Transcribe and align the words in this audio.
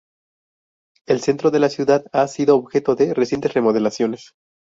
El 1.05 1.21
centro 1.21 1.51
de 1.51 1.59
la 1.59 1.69
ciudad 1.69 2.03
ha 2.11 2.27
sido 2.27 2.55
objeto 2.55 2.95
de 2.95 3.13
recientes 3.13 3.53
remodelaciones. 3.53 4.33